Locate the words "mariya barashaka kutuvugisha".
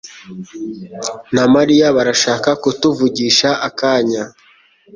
1.55-3.49